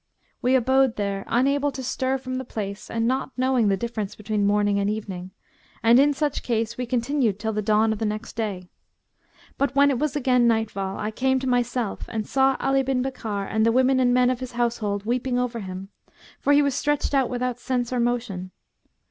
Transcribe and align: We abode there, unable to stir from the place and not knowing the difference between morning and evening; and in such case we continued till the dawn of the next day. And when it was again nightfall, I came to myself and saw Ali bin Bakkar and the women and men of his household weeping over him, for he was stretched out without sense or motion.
We 0.41 0.55
abode 0.55 0.95
there, 0.95 1.23
unable 1.27 1.71
to 1.73 1.83
stir 1.83 2.17
from 2.17 2.37
the 2.39 2.43
place 2.43 2.89
and 2.89 3.07
not 3.07 3.29
knowing 3.37 3.67
the 3.67 3.77
difference 3.77 4.15
between 4.15 4.47
morning 4.47 4.79
and 4.79 4.89
evening; 4.89 5.29
and 5.83 5.99
in 5.99 6.11
such 6.11 6.41
case 6.41 6.75
we 6.75 6.87
continued 6.87 7.37
till 7.37 7.53
the 7.53 7.61
dawn 7.61 7.93
of 7.93 7.99
the 7.99 8.05
next 8.05 8.35
day. 8.35 8.67
And 9.59 9.71
when 9.75 9.91
it 9.91 9.99
was 9.99 10.15
again 10.15 10.47
nightfall, 10.47 10.97
I 10.97 11.11
came 11.11 11.37
to 11.41 11.47
myself 11.47 12.05
and 12.07 12.25
saw 12.25 12.57
Ali 12.59 12.81
bin 12.81 13.03
Bakkar 13.03 13.45
and 13.47 13.63
the 13.63 13.71
women 13.71 13.99
and 13.99 14.11
men 14.11 14.31
of 14.31 14.39
his 14.39 14.53
household 14.53 15.05
weeping 15.05 15.37
over 15.37 15.59
him, 15.59 15.89
for 16.39 16.51
he 16.51 16.63
was 16.63 16.73
stretched 16.73 17.13
out 17.13 17.29
without 17.29 17.59
sense 17.59 17.93
or 17.93 17.99
motion. 17.99 18.49